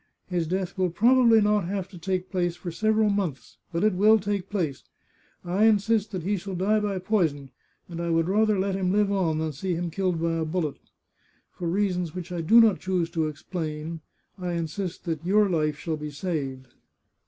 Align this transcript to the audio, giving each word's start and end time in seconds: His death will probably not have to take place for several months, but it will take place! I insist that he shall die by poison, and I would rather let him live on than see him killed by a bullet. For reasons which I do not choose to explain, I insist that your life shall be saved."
His 0.25 0.47
death 0.47 0.79
will 0.79 0.89
probably 0.89 1.41
not 1.41 1.65
have 1.65 1.87
to 1.89 1.97
take 1.99 2.31
place 2.31 2.55
for 2.55 2.71
several 2.71 3.11
months, 3.11 3.59
but 3.71 3.83
it 3.83 3.93
will 3.93 4.17
take 4.17 4.49
place! 4.49 4.83
I 5.45 5.65
insist 5.65 6.09
that 6.11 6.23
he 6.23 6.37
shall 6.37 6.55
die 6.55 6.79
by 6.79 6.97
poison, 6.97 7.51
and 7.87 8.01
I 8.01 8.09
would 8.09 8.27
rather 8.27 8.57
let 8.57 8.73
him 8.73 8.91
live 8.91 9.11
on 9.11 9.37
than 9.37 9.51
see 9.51 9.75
him 9.75 9.91
killed 9.91 10.19
by 10.19 10.37
a 10.37 10.43
bullet. 10.45 10.77
For 11.51 11.67
reasons 11.69 12.15
which 12.15 12.31
I 12.31 12.41
do 12.41 12.59
not 12.59 12.79
choose 12.79 13.11
to 13.11 13.27
explain, 13.27 14.01
I 14.39 14.53
insist 14.53 15.03
that 15.05 15.23
your 15.23 15.47
life 15.47 15.77
shall 15.77 15.97
be 15.97 16.09
saved." 16.09 16.69